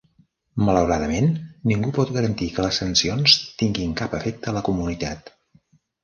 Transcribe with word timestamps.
Malauradament, 0.67 1.27
ningú 1.71 1.91
pot 1.97 2.13
garantir 2.15 2.47
que 2.55 2.65
les 2.65 2.79
sancions 2.83 3.35
tinguin 3.59 3.91
cap 3.99 4.15
efecte 4.21 4.51
a 4.53 4.55
la 4.57 4.65
comunitat. 4.71 5.31